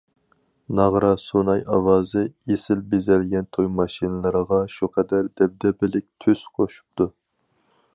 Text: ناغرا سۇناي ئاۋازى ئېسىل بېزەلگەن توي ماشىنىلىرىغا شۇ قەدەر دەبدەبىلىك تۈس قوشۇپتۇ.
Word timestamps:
ناغرا 0.77 1.11
سۇناي 1.23 1.61
ئاۋازى 1.75 2.23
ئېسىل 2.55 2.81
بېزەلگەن 2.95 3.47
توي 3.59 3.71
ماشىنىلىرىغا 3.81 4.63
شۇ 4.79 4.93
قەدەر 4.99 5.31
دەبدەبىلىك 5.39 6.13
تۈس 6.25 6.47
قوشۇپتۇ. 6.59 7.13